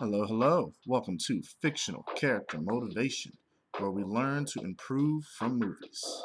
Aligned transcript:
Hello, 0.00 0.24
hello. 0.24 0.72
Welcome 0.86 1.18
to 1.26 1.42
Fictional 1.60 2.04
Character 2.16 2.58
Motivation, 2.58 3.32
where 3.78 3.90
we 3.90 4.02
learn 4.02 4.46
to 4.46 4.60
improve 4.62 5.26
from 5.26 5.58
movies. 5.58 6.22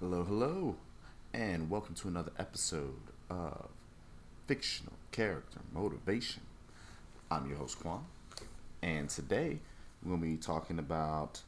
Hello, 0.00 0.24
hello, 0.24 0.76
and 1.34 1.68
welcome 1.68 1.94
to 1.96 2.08
another 2.08 2.32
episode 2.38 3.10
of 3.28 3.68
Fictional 4.46 4.94
Character 5.12 5.60
Motivation. 5.70 6.40
I'm 7.30 7.46
your 7.46 7.58
host, 7.58 7.78
Quan, 7.78 8.06
and 8.80 9.10
today 9.10 9.58
to 10.02 10.16
be 10.16 10.38
talking 10.38 10.78
about 10.78 11.42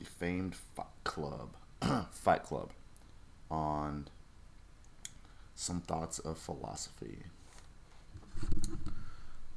the 0.00 0.06
famed 0.06 0.56
Fight 0.56 0.86
Club, 1.04 1.50
Fight 2.10 2.42
Club, 2.42 2.72
on 3.48 4.08
some 5.56 5.80
thoughts 5.80 6.18
of 6.20 6.38
philosophy. 6.38 7.18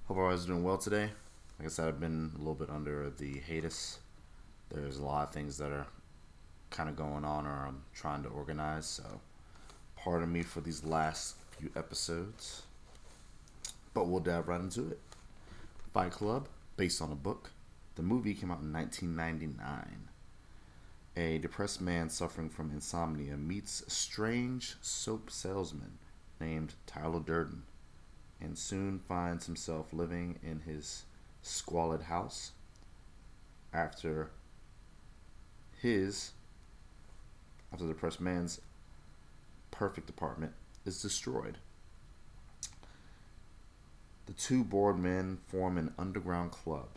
Hope 0.08 0.18
everyone's 0.18 0.46
doing 0.46 0.64
well 0.64 0.78
today. 0.78 1.10
Like 1.60 1.66
I 1.66 1.70
said, 1.70 1.90
I've 1.90 2.00
been 2.00 2.32
a 2.36 2.38
little 2.38 2.56
bit 2.56 2.70
under 2.70 3.10
the 3.10 3.42
hiatus. 3.48 4.00
There's 4.70 4.98
a 4.98 5.04
lot 5.04 5.28
of 5.28 5.34
things 5.34 5.58
that 5.58 5.72
are 5.72 5.88
kind 6.70 6.88
of 6.88 6.96
going 6.96 7.26
on 7.26 7.46
or 7.46 7.68
I'm 7.68 7.84
trying 7.94 8.24
to 8.24 8.30
organize, 8.30 8.86
so 8.86 9.04
pardon 9.98 10.32
me 10.32 10.42
for 10.42 10.62
these 10.62 10.86
last 10.86 11.36
few 11.52 11.70
episodes. 11.76 12.64
But 13.94 14.08
we'll 14.08 14.22
dive 14.22 14.48
right 14.48 14.62
into 14.62 14.88
it. 14.90 15.00
Fight 15.94 16.12
Club, 16.12 16.48
based 16.78 17.02
on 17.02 17.12
a 17.12 17.16
book. 17.16 17.52
The 17.96 18.04
movie 18.04 18.34
came 18.34 18.52
out 18.52 18.62
in 18.62 18.72
1999. 18.72 20.08
A 21.16 21.38
depressed 21.40 21.82
man 21.82 22.10
suffering 22.10 22.50
from 22.50 22.72
insomnia 22.72 23.36
meets 23.36 23.82
a 23.82 23.90
strange 23.90 24.76
soap 24.82 25.30
salesman 25.30 25.98
named 26.40 26.76
Tyler 26.86 27.20
Durden 27.20 27.64
and 28.40 28.58
soon 28.58 29.00
finds 29.00 29.46
himself 29.46 29.92
living 29.92 30.40
in 30.42 30.62
his 30.62 31.04
squalid 31.42 32.04
house 32.04 32.52
after 33.74 34.32
his 35.82 36.32
after 37.72 37.86
the 37.86 37.94
depressed 37.94 38.22
man's 38.22 38.62
perfect 39.72 40.10
apartment 40.10 40.54
is 40.86 41.02
destroyed. 41.02 41.58
The 44.26 44.34
two 44.34 44.64
bored 44.64 45.00
men 45.00 45.40
form 45.48 45.78
an 45.78 45.94
underground 45.98 46.52
club 46.52 46.90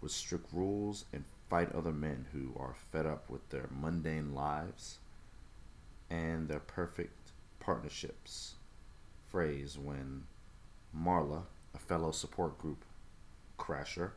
with 0.00 0.12
strict 0.12 0.52
rules 0.52 1.04
and 1.12 1.24
fight 1.52 1.70
other 1.74 1.92
men 1.92 2.24
who 2.32 2.50
are 2.58 2.74
fed 2.90 3.04
up 3.04 3.28
with 3.28 3.46
their 3.50 3.68
mundane 3.78 4.34
lives 4.34 4.96
and 6.08 6.48
their 6.48 6.58
perfect 6.58 7.32
partnerships. 7.60 8.54
Frays 9.28 9.76
when 9.76 10.22
Marla, 10.98 11.42
a 11.74 11.78
fellow 11.78 12.10
support 12.10 12.56
group 12.56 12.86
crasher, 13.58 14.12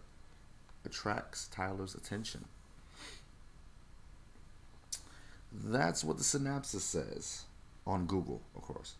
attracts 0.85 1.49
Tyler's 1.49 1.93
attention. 1.93 2.45
That's 5.51 6.05
what 6.05 6.17
the 6.17 6.23
synopsis 6.23 6.85
says 6.85 7.43
on 7.85 8.05
Google, 8.05 8.43
of 8.55 8.61
course. 8.61 8.93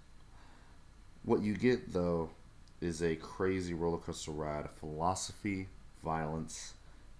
What 1.23 1.41
you 1.41 1.55
get, 1.55 1.93
though, 1.93 2.31
is 2.81 3.01
a 3.01 3.15
crazy 3.15 3.73
roller 3.73 3.97
coaster 3.97 4.31
ride 4.31 4.65
of 4.65 4.71
philosophy, 4.71 5.69
violence, 6.03 6.73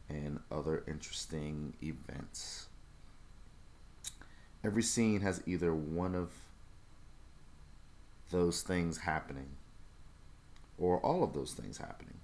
and 0.10 0.40
other 0.52 0.84
interesting 0.88 1.74
events. 1.82 2.68
Every 4.64 4.84
scene 4.84 5.22
has 5.22 5.42
either 5.46 5.74
one 5.74 6.16
of 6.16 6.32
those 8.32 8.62
things 8.62 9.00
happening 9.00 9.50
or 10.78 11.00
all 11.00 11.24
of 11.24 11.34
those 11.34 11.54
things 11.54 11.78
happening. 11.78 12.18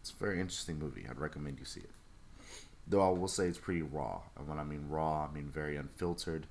It's 0.00 0.10
a 0.10 0.16
very 0.16 0.40
interesting 0.40 0.78
movie. 0.78 1.06
I'd 1.08 1.18
recommend 1.18 1.58
you 1.58 1.64
see 1.64 1.80
it. 1.80 1.90
Though 2.86 3.06
I 3.06 3.10
will 3.10 3.28
say 3.28 3.46
it's 3.46 3.58
pretty 3.58 3.82
raw. 3.82 4.20
And 4.36 4.48
when 4.48 4.58
I 4.58 4.64
mean 4.64 4.86
raw, 4.88 5.28
I 5.30 5.34
mean 5.34 5.48
very 5.48 5.76
unfiltered 5.76 6.46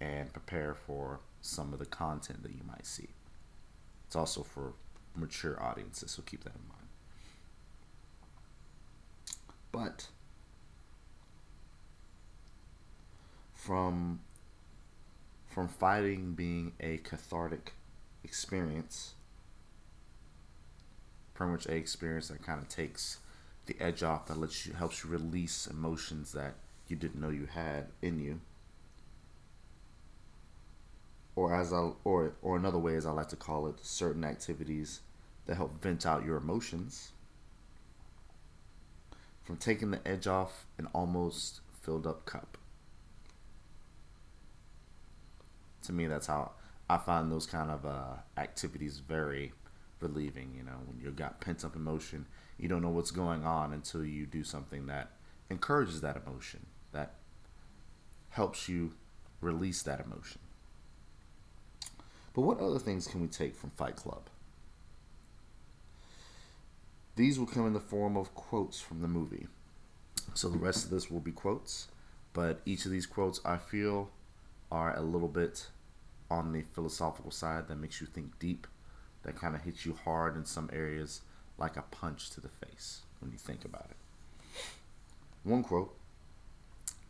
and 0.00 0.32
prepare 0.32 0.74
for 0.74 1.20
some 1.40 1.72
of 1.72 1.78
the 1.78 1.86
content 1.86 2.42
that 2.42 2.52
you 2.52 2.62
might 2.66 2.86
see. 2.86 3.08
It's 4.06 4.16
also 4.16 4.42
for 4.42 4.72
mature 5.14 5.62
audiences, 5.62 6.12
so 6.12 6.22
keep 6.22 6.44
that 6.44 6.54
in 6.54 6.68
mind. 6.68 6.85
But 9.76 10.06
from 13.52 14.20
from 15.46 15.68
fighting 15.68 16.32
being 16.32 16.72
a 16.80 16.96
cathartic 16.96 17.74
experience, 18.24 19.12
pretty 21.34 21.52
much 21.52 21.66
a 21.66 21.74
experience 21.74 22.28
that 22.28 22.42
kind 22.42 22.58
of 22.58 22.70
takes 22.70 23.18
the 23.66 23.76
edge 23.78 24.02
off, 24.02 24.28
that 24.28 24.38
lets 24.38 24.64
you 24.64 24.72
helps 24.72 25.04
you 25.04 25.10
release 25.10 25.66
emotions 25.66 26.32
that 26.32 26.54
you 26.88 26.96
didn't 26.96 27.20
know 27.20 27.28
you 27.28 27.44
had 27.44 27.88
in 28.00 28.18
you. 28.18 28.40
Or 31.34 31.54
as 31.54 31.74
I 31.74 31.90
or 32.02 32.32
or 32.40 32.56
another 32.56 32.78
way 32.78 32.96
as 32.96 33.04
I 33.04 33.10
like 33.10 33.28
to 33.28 33.36
call 33.36 33.66
it, 33.66 33.84
certain 33.84 34.24
activities 34.24 35.00
that 35.44 35.56
help 35.56 35.82
vent 35.82 36.06
out 36.06 36.24
your 36.24 36.38
emotions 36.38 37.12
from 39.46 39.56
taking 39.56 39.92
the 39.92 40.06
edge 40.06 40.26
off 40.26 40.66
an 40.76 40.88
almost 40.92 41.60
filled 41.80 42.06
up 42.06 42.26
cup. 42.26 42.58
To 45.84 45.92
me, 45.92 46.08
that's 46.08 46.26
how 46.26 46.50
I 46.90 46.98
find 46.98 47.30
those 47.30 47.46
kind 47.46 47.70
of 47.70 47.86
uh, 47.86 48.16
activities 48.36 48.98
very 48.98 49.52
relieving. 50.00 50.52
You 50.56 50.64
know, 50.64 50.78
when 50.84 51.00
you've 51.00 51.14
got 51.14 51.40
pent 51.40 51.64
up 51.64 51.76
emotion, 51.76 52.26
you 52.58 52.68
don't 52.68 52.82
know 52.82 52.90
what's 52.90 53.12
going 53.12 53.44
on 53.44 53.72
until 53.72 54.04
you 54.04 54.26
do 54.26 54.42
something 54.42 54.86
that 54.86 55.12
encourages 55.48 56.00
that 56.00 56.20
emotion, 56.26 56.66
that 56.90 57.14
helps 58.30 58.68
you 58.68 58.94
release 59.40 59.80
that 59.82 60.00
emotion. 60.00 60.40
But 62.34 62.42
what 62.42 62.58
other 62.58 62.80
things 62.80 63.06
can 63.06 63.22
we 63.22 63.28
take 63.28 63.54
from 63.54 63.70
Fight 63.70 63.94
Club? 63.94 64.28
These 67.16 67.38
will 67.38 67.46
come 67.46 67.66
in 67.66 67.72
the 67.72 67.80
form 67.80 68.16
of 68.16 68.34
quotes 68.34 68.78
from 68.78 69.00
the 69.00 69.08
movie. 69.08 69.46
So 70.34 70.50
the 70.50 70.58
rest 70.58 70.84
of 70.84 70.90
this 70.90 71.10
will 71.10 71.20
be 71.20 71.32
quotes, 71.32 71.88
but 72.34 72.60
each 72.66 72.84
of 72.84 72.90
these 72.90 73.06
quotes 73.06 73.40
I 73.42 73.56
feel 73.56 74.10
are 74.70 74.94
a 74.94 75.00
little 75.00 75.28
bit 75.28 75.68
on 76.30 76.52
the 76.52 76.62
philosophical 76.74 77.30
side 77.30 77.68
that 77.68 77.78
makes 77.78 78.02
you 78.02 78.06
think 78.06 78.38
deep, 78.38 78.66
that 79.22 79.36
kind 79.36 79.54
of 79.54 79.62
hits 79.62 79.86
you 79.86 79.96
hard 80.04 80.36
in 80.36 80.44
some 80.44 80.68
areas 80.72 81.22
like 81.56 81.78
a 81.78 81.82
punch 81.82 82.30
to 82.30 82.40
the 82.40 82.48
face 82.48 83.00
when 83.20 83.32
you 83.32 83.38
think 83.38 83.64
about 83.64 83.86
it. 83.90 83.96
One 85.42 85.62
quote 85.62 85.96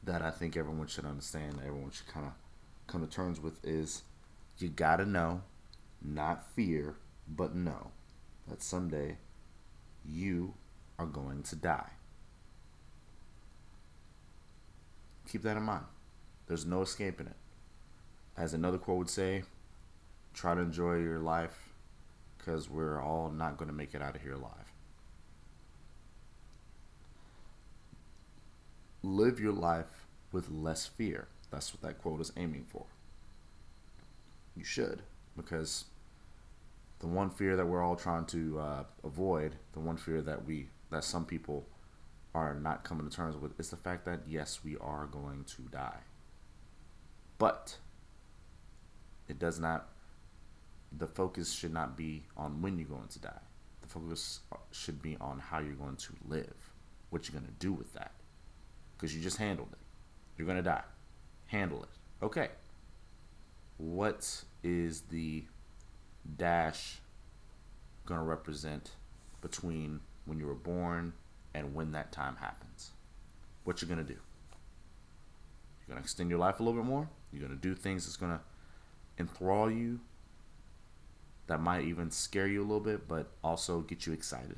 that 0.04 0.22
I 0.22 0.30
think 0.30 0.56
everyone 0.56 0.86
should 0.86 1.04
understand, 1.04 1.58
everyone 1.66 1.90
should 1.90 2.06
kind 2.06 2.26
of 2.26 2.32
come 2.86 3.04
to 3.04 3.12
terms 3.12 3.40
with 3.40 3.64
is 3.64 4.02
you 4.58 4.68
gotta 4.68 5.04
know, 5.04 5.42
not 6.00 6.48
fear, 6.54 6.94
but 7.28 7.56
know 7.56 7.90
that 8.46 8.62
someday 8.62 9.16
you 10.08 10.54
are 10.98 11.06
going 11.06 11.42
to 11.44 11.56
die. 11.56 11.90
Keep 15.30 15.42
that 15.42 15.56
in 15.56 15.62
mind. 15.64 15.84
There's 16.46 16.64
no 16.64 16.82
escaping 16.82 17.26
it. 17.26 17.36
As 18.36 18.54
another 18.54 18.78
quote 18.78 18.98
would 18.98 19.10
say, 19.10 19.42
try 20.34 20.54
to 20.54 20.60
enjoy 20.60 20.96
your 20.96 21.18
life 21.18 21.72
because 22.38 22.70
we're 22.70 23.02
all 23.02 23.30
not 23.30 23.56
going 23.56 23.68
to 23.68 23.74
make 23.74 23.94
it 23.94 24.02
out 24.02 24.14
of 24.14 24.22
here 24.22 24.34
alive. 24.34 24.72
Live 29.02 29.40
your 29.40 29.52
life 29.52 30.06
with 30.32 30.50
less 30.50 30.86
fear. 30.86 31.28
That's 31.50 31.72
what 31.72 31.82
that 31.82 32.00
quote 32.00 32.20
is 32.20 32.32
aiming 32.36 32.66
for. 32.68 32.86
You 34.56 34.64
should, 34.64 35.02
because 35.36 35.86
the 37.00 37.06
one 37.06 37.30
fear 37.30 37.56
that 37.56 37.66
we're 37.66 37.82
all 37.82 37.96
trying 37.96 38.24
to 38.26 38.58
uh, 38.58 38.84
avoid, 39.04 39.56
the 39.72 39.80
one 39.80 39.96
fear 39.96 40.22
that 40.22 40.44
we 40.46 40.68
that 40.90 41.04
some 41.04 41.24
people 41.24 41.66
are 42.34 42.54
not 42.54 42.84
coming 42.84 43.08
to 43.08 43.14
terms 43.14 43.36
with, 43.36 43.58
is 43.58 43.70
the 43.70 43.76
fact 43.76 44.04
that 44.04 44.20
yes, 44.26 44.60
we 44.64 44.76
are 44.78 45.06
going 45.06 45.44
to 45.44 45.62
die. 45.62 46.00
But 47.38 47.76
it 49.28 49.38
does 49.38 49.58
not. 49.58 49.88
The 50.96 51.06
focus 51.06 51.52
should 51.52 51.72
not 51.72 51.96
be 51.96 52.24
on 52.36 52.62
when 52.62 52.78
you're 52.78 52.88
going 52.88 53.08
to 53.08 53.18
die. 53.18 53.40
The 53.82 53.88
focus 53.88 54.40
should 54.70 55.02
be 55.02 55.16
on 55.20 55.38
how 55.38 55.58
you're 55.58 55.74
going 55.74 55.96
to 55.96 56.12
live, 56.26 56.72
what 57.10 57.28
you're 57.28 57.38
going 57.38 57.52
to 57.52 57.58
do 57.58 57.72
with 57.72 57.92
that, 57.94 58.12
because 58.96 59.14
you 59.14 59.20
just 59.20 59.36
handled 59.36 59.68
it. 59.72 59.78
You're 60.38 60.46
going 60.46 60.56
to 60.56 60.62
die. 60.62 60.82
Handle 61.46 61.82
it. 61.82 62.24
Okay. 62.24 62.48
What 63.78 64.44
is 64.62 65.02
the 65.02 65.44
dash 66.36 66.98
going 68.04 68.20
to 68.20 68.24
represent 68.24 68.90
between 69.40 70.00
when 70.24 70.38
you 70.38 70.46
were 70.46 70.54
born 70.54 71.12
and 71.54 71.74
when 71.74 71.92
that 71.92 72.12
time 72.12 72.36
happens. 72.36 72.90
What 73.64 73.80
you're 73.80 73.88
going 73.88 74.04
to 74.04 74.12
do. 74.12 74.18
You're 75.80 75.94
going 75.94 75.98
to 75.98 76.02
extend 76.02 76.30
your 76.30 76.38
life 76.38 76.60
a 76.60 76.62
little 76.62 76.80
bit 76.80 76.88
more. 76.88 77.08
You're 77.32 77.46
going 77.46 77.58
to 77.58 77.68
do 77.68 77.74
things 77.74 78.04
that's 78.04 78.16
going 78.16 78.32
to 78.32 78.40
enthrall 79.18 79.70
you 79.70 80.00
that 81.46 81.60
might 81.60 81.84
even 81.84 82.10
scare 82.10 82.46
you 82.46 82.60
a 82.60 82.66
little 82.66 82.80
bit, 82.80 83.06
but 83.06 83.28
also 83.42 83.80
get 83.80 84.06
you 84.06 84.12
excited. 84.12 84.56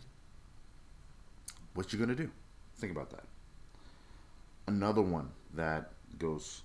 What 1.74 1.92
you're 1.92 2.00
gonna 2.00 2.14
do? 2.14 2.30
Think 2.76 2.92
about 2.92 3.10
that. 3.10 3.24
Another 4.66 5.02
one 5.02 5.30
that 5.54 5.92
goes 6.18 6.62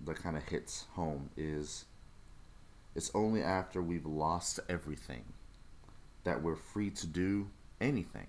that 0.00 0.16
kind 0.16 0.36
of 0.36 0.42
hits 0.44 0.86
home 0.94 1.30
is 1.36 1.84
it's 2.94 3.10
only 3.14 3.42
after 3.42 3.82
we've 3.82 4.06
lost 4.06 4.60
everything 4.68 5.24
that 6.22 6.42
we're 6.42 6.56
free 6.56 6.90
to 6.90 7.06
do 7.06 7.48
anything. 7.80 8.28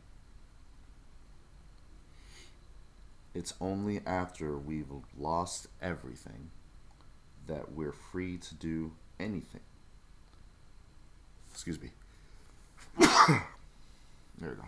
It's 3.34 3.54
only 3.60 4.02
after 4.06 4.58
we've 4.58 4.88
lost 5.18 5.68
everything 5.82 6.50
that 7.48 7.74
we're 7.74 7.92
free 7.92 8.38
to 8.38 8.56
do 8.56 8.92
anything. 9.20 9.62
Excuse 11.52 11.80
me. 11.82 11.90
there 12.98 13.42
we 14.40 14.48
go. 14.48 14.66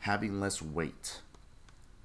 Having 0.00 0.40
less 0.40 0.62
weight 0.62 1.20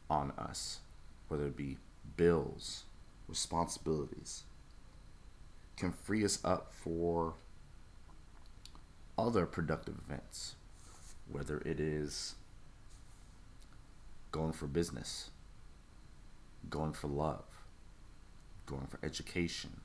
on 0.09 0.31
us, 0.37 0.79
whether 1.27 1.45
it 1.47 1.55
be 1.55 1.77
bills, 2.17 2.83
responsibilities, 3.27 4.43
can 5.77 5.91
free 5.91 6.23
us 6.23 6.39
up 6.43 6.73
for 6.73 7.35
other 9.17 9.45
productive 9.45 9.95
events, 10.07 10.55
whether 11.27 11.59
it 11.59 11.79
is 11.79 12.35
going 14.31 14.53
for 14.53 14.67
business, 14.67 15.29
going 16.69 16.93
for 16.93 17.07
love, 17.07 17.43
going 18.65 18.87
for 18.87 18.99
education, 19.03 19.81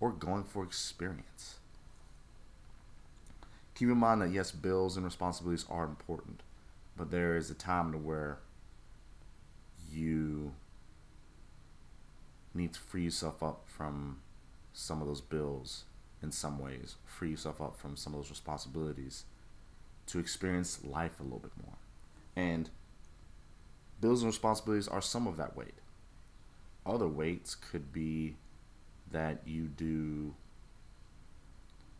or 0.00 0.10
going 0.10 0.44
for 0.44 0.64
experience. 0.64 1.56
Keep 3.74 3.88
in 3.88 3.98
mind 3.98 4.22
that 4.22 4.30
yes, 4.30 4.50
bills 4.50 4.96
and 4.96 5.04
responsibilities 5.04 5.64
are 5.70 5.84
important, 5.84 6.42
but 6.96 7.10
there 7.10 7.36
is 7.36 7.50
a 7.50 7.54
time 7.54 7.92
to 7.92 7.98
where 7.98 8.38
you 9.90 10.52
need 12.52 12.74
to 12.74 12.80
free 12.80 13.04
yourself 13.04 13.42
up 13.42 13.62
from 13.66 14.18
some 14.72 15.00
of 15.00 15.08
those 15.08 15.20
bills 15.20 15.84
in 16.22 16.32
some 16.32 16.58
ways, 16.58 16.96
free 17.04 17.30
yourself 17.30 17.60
up 17.60 17.76
from 17.76 17.96
some 17.96 18.14
of 18.14 18.20
those 18.20 18.30
responsibilities 18.30 19.24
to 20.06 20.18
experience 20.18 20.84
life 20.84 21.18
a 21.20 21.22
little 21.22 21.38
bit 21.38 21.52
more. 21.64 21.76
And 22.36 22.68
bills 24.00 24.22
and 24.22 24.30
responsibilities 24.30 24.88
are 24.88 25.00
some 25.00 25.26
of 25.26 25.36
that 25.36 25.56
weight. 25.56 25.74
Other 26.84 27.08
weights 27.08 27.54
could 27.54 27.92
be 27.92 28.36
that 29.10 29.40
you 29.46 29.64
do 29.64 30.34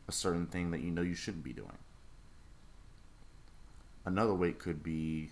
a 0.08 0.12
certain 0.12 0.46
thing 0.46 0.70
that 0.70 0.80
you 0.80 0.90
know 0.90 1.02
you 1.02 1.14
shouldn't 1.14 1.44
be 1.44 1.52
doing. 1.52 1.78
Another 4.04 4.34
weight 4.34 4.58
could 4.58 4.82
be 4.82 5.30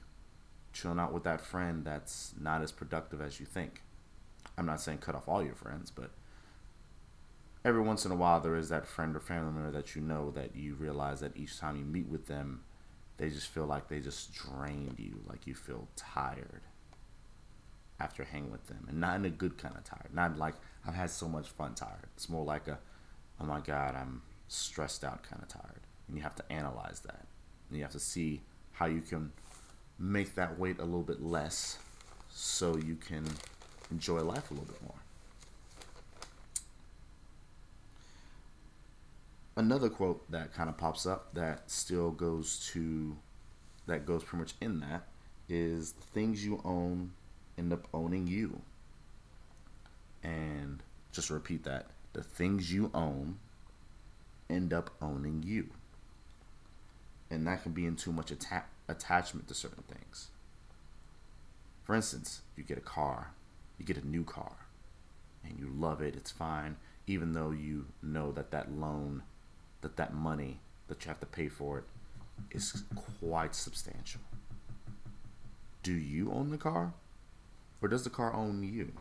chilling 0.72 0.98
out 0.98 1.12
with 1.12 1.24
that 1.24 1.40
friend 1.40 1.84
that's 1.84 2.34
not 2.38 2.62
as 2.62 2.70
productive 2.70 3.20
as 3.20 3.40
you 3.40 3.46
think. 3.46 3.82
I'm 4.56 4.66
not 4.66 4.80
saying 4.80 4.98
cut 4.98 5.14
off 5.14 5.28
all 5.28 5.42
your 5.42 5.54
friends, 5.54 5.90
but 5.90 6.10
every 7.68 7.82
once 7.82 8.06
in 8.06 8.10
a 8.10 8.16
while 8.16 8.40
there 8.40 8.56
is 8.56 8.70
that 8.70 8.86
friend 8.86 9.14
or 9.14 9.20
family 9.20 9.52
member 9.52 9.70
that 9.70 9.94
you 9.94 10.00
know 10.00 10.30
that 10.30 10.56
you 10.56 10.74
realize 10.74 11.20
that 11.20 11.36
each 11.36 11.60
time 11.60 11.76
you 11.76 11.84
meet 11.84 12.08
with 12.08 12.26
them, 12.26 12.62
they 13.18 13.28
just 13.28 13.48
feel 13.48 13.66
like 13.66 13.88
they 13.88 14.00
just 14.00 14.32
drained 14.32 14.94
you, 14.98 15.20
like 15.28 15.46
you 15.46 15.54
feel 15.54 15.86
tired 15.94 16.62
after 18.00 18.24
hanging 18.24 18.50
with 18.50 18.66
them, 18.68 18.86
and 18.88 18.98
not 18.98 19.16
in 19.16 19.26
a 19.26 19.30
good 19.30 19.58
kind 19.58 19.76
of 19.76 19.84
tired, 19.84 20.08
not 20.14 20.38
like 20.38 20.54
I've 20.86 20.94
had 20.94 21.10
so 21.10 21.28
much 21.28 21.48
fun 21.48 21.74
tired. 21.74 22.08
It's 22.16 22.30
more 22.30 22.44
like 22.44 22.68
a, 22.68 22.78
oh 23.38 23.44
my 23.44 23.60
god, 23.60 23.94
I'm 23.94 24.22
stressed 24.46 25.04
out 25.04 25.22
kind 25.22 25.42
of 25.42 25.48
tired, 25.48 25.82
and 26.06 26.16
you 26.16 26.22
have 26.22 26.36
to 26.36 26.50
analyze 26.50 27.00
that, 27.00 27.26
and 27.68 27.76
you 27.76 27.82
have 27.82 27.92
to 27.92 28.00
see 28.00 28.40
how 28.72 28.86
you 28.86 29.02
can 29.02 29.30
make 29.98 30.34
that 30.36 30.58
weight 30.58 30.78
a 30.78 30.84
little 30.84 31.02
bit 31.02 31.20
less, 31.20 31.78
so 32.30 32.78
you 32.78 32.94
can 32.94 33.26
enjoy 33.90 34.20
life 34.20 34.50
a 34.50 34.54
little 34.54 34.68
bit 34.68 34.82
more. 34.82 34.94
Another 39.58 39.88
quote 39.88 40.30
that 40.30 40.54
kind 40.54 40.70
of 40.70 40.78
pops 40.78 41.04
up 41.04 41.34
that 41.34 41.68
still 41.68 42.12
goes 42.12 42.70
to 42.72 43.16
that 43.86 44.06
goes 44.06 44.22
pretty 44.22 44.40
much 44.40 44.54
in 44.60 44.80
that 44.80 45.08
is 45.48 45.90
things 46.14 46.44
you 46.44 46.60
own 46.64 47.10
end 47.58 47.72
up 47.72 47.88
owning 47.92 48.26
you. 48.26 48.60
And 50.22 50.82
just 51.10 51.28
repeat 51.28 51.64
that 51.64 51.86
the 52.12 52.22
things 52.22 52.72
you 52.72 52.90
own 52.94 53.38
end 54.48 54.72
up 54.72 54.90
owning 55.02 55.42
you. 55.44 55.68
And 57.30 57.46
that 57.46 57.62
can 57.62 57.72
be 57.72 57.84
in 57.84 57.96
too 57.96 58.12
much 58.12 58.30
atta- 58.30 58.64
attachment 58.86 59.48
to 59.48 59.54
certain 59.54 59.82
things. 59.84 60.28
For 61.82 61.94
instance, 61.94 62.42
you 62.56 62.62
get 62.62 62.78
a 62.78 62.82
car, 62.82 63.32
you 63.78 63.84
get 63.84 63.96
a 63.96 64.06
new 64.06 64.22
car, 64.22 64.56
and 65.44 65.58
you 65.58 65.68
love 65.74 66.00
it, 66.00 66.14
it's 66.14 66.30
fine, 66.30 66.76
even 67.06 67.32
though 67.32 67.50
you 67.50 67.86
know 68.02 68.30
that 68.32 68.50
that 68.50 68.70
loan 68.70 69.22
that 69.80 69.96
that 69.96 70.14
money 70.14 70.58
that 70.88 71.04
you 71.04 71.08
have 71.08 71.20
to 71.20 71.26
pay 71.26 71.48
for 71.48 71.78
it 71.78 71.84
is 72.50 72.82
quite 73.20 73.54
substantial. 73.54 74.20
Do 75.82 75.92
you 75.92 76.32
own 76.32 76.50
the 76.50 76.58
car? 76.58 76.92
Or 77.80 77.88
does 77.88 78.04
the 78.04 78.10
car 78.10 78.34
own 78.34 78.62
you? 78.62 78.92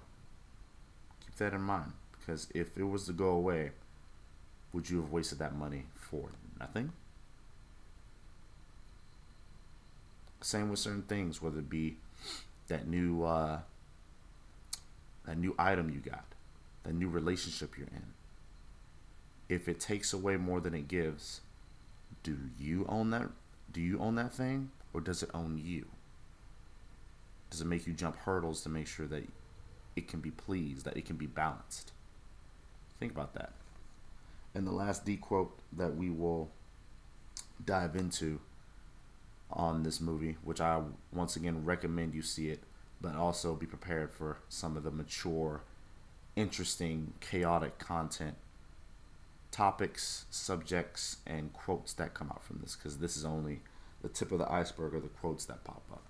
Keep 1.25 1.35
that 1.37 1.53
in 1.53 1.61
mind. 1.61 1.93
Because 2.19 2.47
if 2.53 2.77
it 2.77 2.83
was 2.83 3.05
to 3.05 3.13
go 3.13 3.29
away, 3.29 3.71
would 4.73 4.89
you 4.89 5.01
have 5.01 5.11
wasted 5.11 5.39
that 5.39 5.55
money 5.55 5.85
for 5.95 6.29
nothing? 6.59 6.91
Same 10.41 10.69
with 10.69 10.79
certain 10.79 11.03
things, 11.03 11.41
whether 11.41 11.59
it 11.59 11.69
be 11.69 11.97
that 12.67 12.87
new 12.87 13.23
uh, 13.23 13.59
that 15.25 15.37
new 15.37 15.55
item 15.57 15.89
you 15.89 15.99
got, 15.99 16.25
that 16.83 16.93
new 16.93 17.09
relationship 17.09 17.77
you're 17.77 17.87
in, 17.87 18.03
if 19.49 19.67
it 19.67 19.79
takes 19.79 20.13
away 20.13 20.37
more 20.37 20.59
than 20.59 20.73
it 20.73 20.87
gives, 20.87 21.41
do 22.23 22.37
you 22.59 22.85
own 22.89 23.11
that? 23.11 23.29
Do 23.71 23.81
you 23.81 23.99
own 23.99 24.15
that 24.15 24.33
thing, 24.33 24.71
or 24.93 25.01
does 25.01 25.23
it 25.23 25.29
own 25.33 25.61
you? 25.63 25.85
Does 27.49 27.61
it 27.61 27.67
make 27.67 27.87
you 27.87 27.93
jump 27.93 28.17
hurdles 28.17 28.61
to 28.63 28.69
make 28.69 28.87
sure 28.87 29.07
that 29.07 29.27
it 29.95 30.07
can 30.07 30.19
be 30.19 30.31
pleased, 30.31 30.85
that 30.85 30.97
it 30.97 31.05
can 31.05 31.15
be 31.15 31.27
balanced? 31.27 31.91
Think 32.99 33.11
about 33.11 33.33
that. 33.35 33.53
And 34.55 34.65
the 34.65 34.71
last 34.71 35.05
D 35.05 35.15
quote 35.17 35.57
that 35.75 35.95
we 35.95 36.09
will 36.09 36.49
dive 37.63 37.95
into 37.95 38.39
on 39.51 39.83
this 39.83 40.01
movie, 40.01 40.37
which 40.43 40.59
I 40.59 40.81
once 41.13 41.35
again 41.35 41.63
recommend 41.63 42.13
you 42.13 42.21
see 42.21 42.49
it, 42.49 42.63
but 42.99 43.15
also 43.15 43.55
be 43.55 43.65
prepared 43.65 44.11
for 44.11 44.39
some 44.49 44.75
of 44.75 44.83
the 44.83 44.91
mature, 44.91 45.61
interesting, 46.35 47.13
chaotic 47.21 47.77
content 47.77 48.35
topics, 49.57 50.25
subjects, 50.29 51.17
and 51.25 51.51
quotes 51.51 51.91
that 51.93 52.13
come 52.13 52.29
out 52.29 52.43
from 52.43 52.59
this 52.61 52.75
because 52.75 52.99
this 52.99 53.17
is 53.17 53.25
only 53.25 53.59
the 54.03 54.07
tip 54.07 54.31
of 54.31 54.37
the 54.37 54.51
iceberg 54.51 54.93
of 54.93 55.01
the 55.01 55.07
quotes 55.07 55.45
that 55.45 55.63
pop 55.63 55.81
up. 55.91 56.03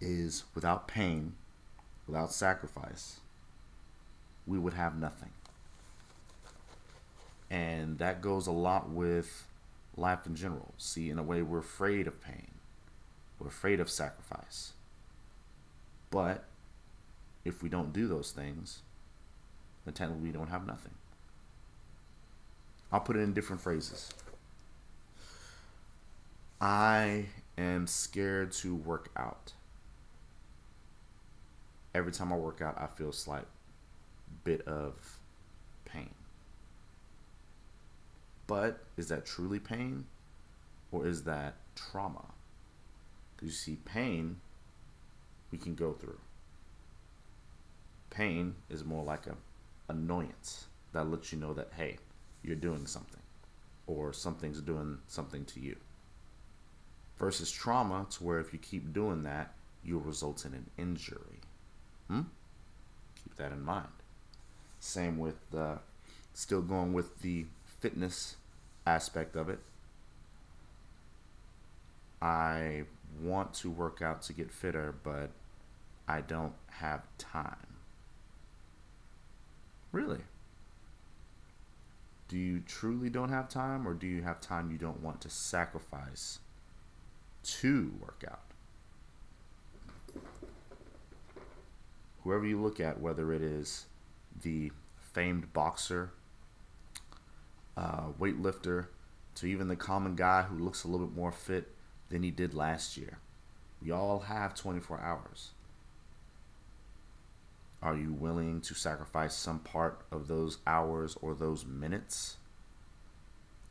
Is 0.00 0.44
without 0.54 0.88
pain, 0.88 1.34
without 2.06 2.32
sacrifice, 2.32 3.20
we 4.46 4.58
would 4.58 4.72
have 4.72 4.98
nothing. 4.98 5.28
And 7.50 7.98
that 7.98 8.22
goes 8.22 8.46
a 8.46 8.52
lot 8.52 8.88
with 8.88 9.46
life 9.98 10.26
in 10.26 10.34
general. 10.34 10.72
See, 10.78 11.10
in 11.10 11.18
a 11.18 11.22
way, 11.22 11.42
we're 11.42 11.58
afraid 11.58 12.06
of 12.06 12.22
pain, 12.22 12.52
we're 13.38 13.48
afraid 13.48 13.80
of 13.80 13.90
sacrifice. 13.90 14.72
But 16.10 16.44
if 17.44 17.62
we 17.62 17.68
don't 17.68 17.92
do 17.92 18.08
those 18.08 18.30
things, 18.30 18.80
then 19.84 19.92
technically 19.92 20.28
we 20.28 20.32
don't 20.32 20.48
have 20.48 20.66
nothing. 20.66 20.94
I'll 22.96 23.02
put 23.02 23.16
it 23.16 23.20
in 23.20 23.34
different 23.34 23.60
phrases. 23.60 24.08
I 26.62 27.26
am 27.58 27.86
scared 27.86 28.52
to 28.52 28.74
work 28.74 29.10
out. 29.14 29.52
Every 31.94 32.10
time 32.10 32.32
I 32.32 32.36
work 32.36 32.62
out, 32.62 32.80
I 32.80 32.86
feel 32.86 33.10
a 33.10 33.12
slight 33.12 33.44
bit 34.44 34.66
of 34.66 35.18
pain. 35.84 36.08
But 38.46 38.82
is 38.96 39.08
that 39.08 39.26
truly 39.26 39.58
pain 39.58 40.06
or 40.90 41.06
is 41.06 41.24
that 41.24 41.56
trauma? 41.74 42.24
Because 43.36 43.48
you 43.48 43.74
see, 43.74 43.78
pain 43.84 44.40
we 45.52 45.58
can 45.58 45.74
go 45.74 45.92
through. 45.92 46.20
Pain 48.08 48.54
is 48.70 48.86
more 48.86 49.04
like 49.04 49.26
a 49.26 49.34
annoyance 49.86 50.68
that 50.94 51.10
lets 51.10 51.30
you 51.30 51.38
know 51.38 51.52
that 51.52 51.68
hey, 51.76 51.98
you're 52.46 52.56
doing 52.56 52.86
something 52.86 53.20
or 53.86 54.12
something's 54.12 54.60
doing 54.60 54.98
something 55.08 55.44
to 55.44 55.60
you. 55.60 55.76
Versus 57.18 57.50
trauma, 57.50 58.06
to 58.10 58.24
where 58.24 58.40
if 58.40 58.52
you 58.52 58.58
keep 58.58 58.92
doing 58.92 59.22
that, 59.22 59.52
you'll 59.84 60.00
result 60.00 60.44
in 60.44 60.52
an 60.54 60.66
injury. 60.76 61.40
Hmm? 62.08 62.22
Keep 63.22 63.36
that 63.36 63.52
in 63.52 63.64
mind. 63.64 63.88
Same 64.80 65.18
with 65.18 65.36
the 65.50 65.78
still 66.34 66.60
going 66.60 66.92
with 66.92 67.22
the 67.22 67.46
fitness 67.80 68.36
aspect 68.86 69.36
of 69.36 69.48
it. 69.48 69.58
I 72.20 72.84
want 73.22 73.54
to 73.54 73.70
work 73.70 74.02
out 74.02 74.22
to 74.22 74.32
get 74.32 74.50
fitter, 74.50 74.94
but 75.02 75.30
I 76.06 76.20
don't 76.20 76.54
have 76.70 77.02
time. 77.18 77.76
Really? 79.92 80.20
Do 82.28 82.36
you 82.36 82.60
truly 82.60 83.08
don't 83.08 83.28
have 83.28 83.48
time, 83.48 83.86
or 83.86 83.94
do 83.94 84.06
you 84.06 84.22
have 84.22 84.40
time 84.40 84.70
you 84.70 84.78
don't 84.78 85.00
want 85.00 85.20
to 85.20 85.30
sacrifice 85.30 86.40
to 87.44 87.92
work 88.00 88.24
out? 88.28 88.40
Whoever 92.24 92.44
you 92.44 92.60
look 92.60 92.80
at, 92.80 93.00
whether 93.00 93.32
it 93.32 93.42
is 93.42 93.86
the 94.42 94.72
famed 94.98 95.52
boxer, 95.52 96.10
uh, 97.76 98.08
weightlifter, 98.18 98.86
to 99.36 99.46
even 99.46 99.68
the 99.68 99.76
common 99.76 100.16
guy 100.16 100.42
who 100.42 100.58
looks 100.58 100.82
a 100.82 100.88
little 100.88 101.06
bit 101.06 101.16
more 101.16 101.30
fit 101.30 101.72
than 102.08 102.24
he 102.24 102.30
did 102.32 102.54
last 102.54 102.96
year, 102.96 103.18
we 103.80 103.92
all 103.92 104.20
have 104.20 104.54
24 104.54 105.00
hours. 105.00 105.50
Are 107.86 107.96
you 107.96 108.12
willing 108.12 108.62
to 108.62 108.74
sacrifice 108.74 109.32
some 109.32 109.60
part 109.60 110.00
of 110.10 110.26
those 110.26 110.58
hours 110.66 111.16
or 111.22 111.36
those 111.36 111.64
minutes 111.64 112.36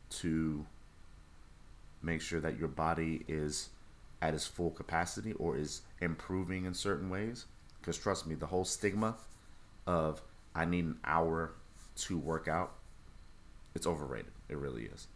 to 0.08 0.64
make 2.00 2.22
sure 2.22 2.40
that 2.40 2.58
your 2.58 2.68
body 2.68 3.26
is 3.28 3.68
at 4.22 4.32
its 4.32 4.46
full 4.46 4.70
capacity 4.70 5.34
or 5.34 5.58
is 5.58 5.82
improving 6.00 6.64
in 6.64 6.72
certain 6.72 7.10
ways? 7.10 7.44
Because 7.78 7.98
trust 7.98 8.26
me, 8.26 8.34
the 8.34 8.46
whole 8.46 8.64
stigma 8.64 9.16
of 9.86 10.22
I 10.54 10.64
need 10.64 10.86
an 10.86 10.98
hour 11.04 11.52
to 11.96 12.16
work 12.16 12.48
out, 12.48 12.72
it's 13.74 13.86
overrated. 13.86 14.32
It 14.48 14.56
really 14.56 14.84
is. 14.84 15.08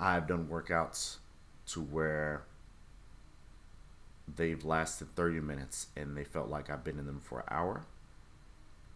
I've 0.00 0.26
done 0.26 0.48
workouts 0.48 1.18
to 1.66 1.80
where 1.80 2.42
they've 4.34 4.64
lasted 4.64 5.14
30 5.14 5.40
minutes 5.40 5.88
and 5.96 6.16
they 6.16 6.24
felt 6.24 6.48
like 6.48 6.70
I've 6.70 6.84
been 6.84 6.98
in 6.98 7.06
them 7.06 7.20
for 7.20 7.40
an 7.40 7.46
hour. 7.50 7.82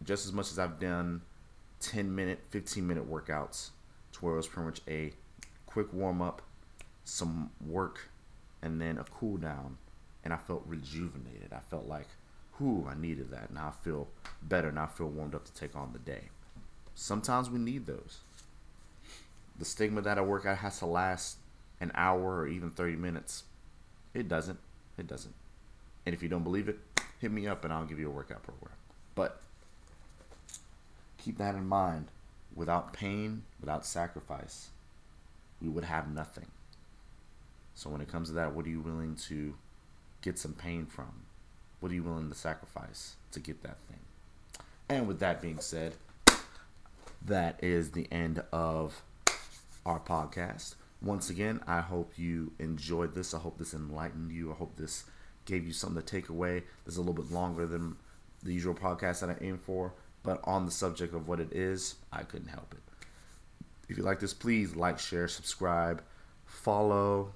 Just 0.03 0.25
as 0.25 0.33
much 0.33 0.51
as 0.51 0.59
I've 0.59 0.79
done 0.79 1.21
10 1.79 2.13
minute, 2.13 2.39
15 2.49 2.85
minute 2.85 3.09
workouts 3.09 3.69
to 4.13 4.19
where 4.19 4.33
it 4.33 4.37
was 4.37 4.47
pretty 4.47 4.65
much 4.65 4.81
a 4.87 5.13
quick 5.65 5.93
warm 5.93 6.21
up, 6.21 6.41
some 7.03 7.51
work, 7.65 8.09
and 8.61 8.81
then 8.81 8.97
a 8.97 9.03
cool 9.03 9.37
down. 9.37 9.77
And 10.23 10.33
I 10.33 10.37
felt 10.37 10.63
rejuvenated. 10.67 11.51
I 11.51 11.59
felt 11.59 11.87
like, 11.87 12.07
whoo, 12.59 12.87
I 12.89 12.95
needed 12.95 13.31
that. 13.31 13.51
Now 13.51 13.69
I 13.69 13.83
feel 13.83 14.07
better. 14.43 14.69
and 14.69 14.79
I 14.79 14.85
feel 14.85 15.07
warmed 15.07 15.33
up 15.33 15.45
to 15.45 15.53
take 15.53 15.75
on 15.75 15.93
the 15.93 15.99
day. 15.99 16.29
Sometimes 16.93 17.49
we 17.49 17.57
need 17.57 17.87
those. 17.87 18.19
The 19.57 19.65
stigma 19.65 20.01
that 20.01 20.17
a 20.17 20.23
workout 20.23 20.59
has 20.59 20.79
to 20.79 20.85
last 20.85 21.37
an 21.79 21.91
hour 21.95 22.37
or 22.37 22.47
even 22.47 22.69
30 22.69 22.95
minutes, 22.97 23.43
it 24.13 24.27
doesn't. 24.27 24.59
It 25.01 25.07
doesn't. 25.07 25.33
And 26.05 26.13
if 26.13 26.21
you 26.21 26.29
don't 26.29 26.43
believe 26.43 26.69
it, 26.69 26.77
hit 27.19 27.31
me 27.31 27.47
up 27.47 27.63
and 27.63 27.73
I'll 27.73 27.85
give 27.85 27.97
you 27.97 28.07
a 28.07 28.11
workout 28.11 28.43
program. 28.43 28.75
But 29.15 29.41
keep 31.17 31.39
that 31.39 31.55
in 31.55 31.67
mind. 31.67 32.09
Without 32.55 32.93
pain, 32.93 33.41
without 33.59 33.83
sacrifice, 33.83 34.69
we 35.59 35.69
would 35.69 35.85
have 35.85 36.13
nothing. 36.13 36.45
So 37.73 37.89
when 37.89 37.99
it 37.99 38.09
comes 38.11 38.27
to 38.27 38.35
that, 38.35 38.53
what 38.53 38.67
are 38.67 38.69
you 38.69 38.79
willing 38.79 39.15
to 39.27 39.55
get 40.21 40.37
some 40.37 40.53
pain 40.53 40.85
from? 40.85 41.23
What 41.79 41.91
are 41.91 41.95
you 41.95 42.03
willing 42.03 42.29
to 42.29 42.35
sacrifice 42.35 43.15
to 43.31 43.39
get 43.39 43.63
that 43.63 43.77
thing? 43.89 44.01
And 44.87 45.07
with 45.07 45.19
that 45.19 45.41
being 45.41 45.61
said, 45.61 45.95
that 47.25 47.57
is 47.63 47.91
the 47.91 48.07
end 48.11 48.43
of 48.51 49.01
our 49.83 49.99
podcast. 49.99 50.75
Once 51.01 51.29
again, 51.29 51.59
I 51.65 51.81
hope 51.81 52.13
you 52.17 52.51
enjoyed 52.59 53.15
this. 53.15 53.33
I 53.33 53.39
hope 53.39 53.57
this 53.57 53.73
enlightened 53.73 54.31
you. 54.31 54.51
I 54.51 54.55
hope 54.55 54.75
this 54.75 55.05
gave 55.45 55.65
you 55.65 55.73
something 55.73 56.01
to 56.01 56.05
take 56.05 56.29
away. 56.29 56.63
This 56.85 56.93
is 56.93 56.97
a 56.97 57.01
little 57.01 57.15
bit 57.15 57.31
longer 57.31 57.65
than 57.65 57.95
the 58.43 58.53
usual 58.53 58.75
podcast 58.75 59.21
that 59.21 59.29
I 59.29 59.37
aim 59.41 59.57
for, 59.57 59.93
but 60.23 60.39
on 60.43 60.65
the 60.65 60.71
subject 60.71 61.13
of 61.13 61.27
what 61.27 61.39
it 61.39 61.51
is, 61.53 61.95
I 62.11 62.23
couldn't 62.23 62.49
help 62.49 62.73
it. 62.73 62.79
If 63.89 63.97
you 63.97 64.03
like 64.03 64.19
this, 64.19 64.33
please 64.33 64.75
like, 64.75 64.99
share, 64.99 65.27
subscribe, 65.27 66.03
follow. 66.45 67.33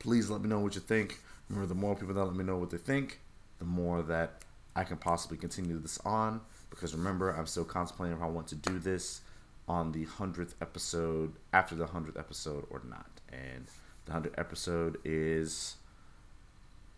Please 0.00 0.28
let 0.28 0.42
me 0.42 0.48
know 0.48 0.58
what 0.58 0.74
you 0.74 0.80
think. 0.80 1.20
Remember, 1.48 1.66
the 1.66 1.78
more 1.78 1.94
people 1.94 2.14
that 2.14 2.24
let 2.24 2.34
me 2.34 2.44
know 2.44 2.56
what 2.56 2.70
they 2.70 2.78
think, 2.78 3.20
the 3.58 3.64
more 3.64 4.02
that 4.02 4.42
I 4.74 4.84
can 4.84 4.96
possibly 4.96 5.38
continue 5.38 5.78
this 5.78 5.98
on. 6.04 6.40
Because 6.70 6.94
remember, 6.94 7.30
I'm 7.30 7.46
still 7.46 7.64
contemplating 7.64 8.16
if 8.16 8.22
I 8.22 8.26
want 8.26 8.48
to 8.48 8.54
do 8.56 8.78
this 8.78 9.20
on 9.68 9.92
the 9.92 10.06
100th 10.06 10.54
episode, 10.60 11.34
after 11.52 11.74
the 11.74 11.86
100th 11.86 12.18
episode 12.18 12.66
or 12.70 12.82
not. 12.88 13.20
And 13.30 13.66
the 14.06 14.12
100th 14.12 14.38
episode 14.38 14.98
is 15.04 15.76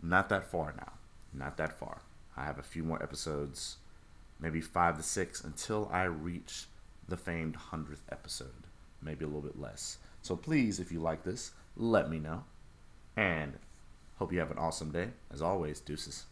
not 0.02 0.28
that 0.28 0.50
far 0.50 0.74
now. 0.76 0.92
Not 1.32 1.56
that 1.56 1.78
far. 1.78 1.98
I 2.36 2.44
have 2.44 2.58
a 2.58 2.62
few 2.62 2.82
more 2.82 3.02
episodes, 3.02 3.76
maybe 4.40 4.60
five 4.60 4.96
to 4.96 5.02
six, 5.02 5.42
until 5.42 5.88
I 5.92 6.04
reach 6.04 6.66
the 7.08 7.16
famed 7.16 7.56
100th 7.70 8.00
episode. 8.10 8.48
Maybe 9.02 9.24
a 9.24 9.28
little 9.28 9.42
bit 9.42 9.60
less. 9.60 9.98
So 10.22 10.36
please, 10.36 10.80
if 10.80 10.90
you 10.90 11.00
like 11.00 11.24
this, 11.24 11.52
let 11.76 12.10
me 12.10 12.18
know. 12.18 12.44
And 13.16 13.54
hope 14.16 14.32
you 14.32 14.38
have 14.38 14.50
an 14.50 14.58
awesome 14.58 14.90
day. 14.90 15.10
As 15.32 15.42
always, 15.42 15.80
deuces. 15.80 16.24